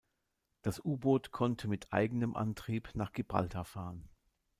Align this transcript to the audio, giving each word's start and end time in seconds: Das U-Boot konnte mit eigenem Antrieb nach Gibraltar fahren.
Das 0.63 0.83
U-Boot 0.83 1.29
konnte 1.29 1.67
mit 1.67 1.93
eigenem 1.93 2.35
Antrieb 2.35 2.89
nach 2.95 3.11
Gibraltar 3.13 3.65
fahren. 3.65 4.09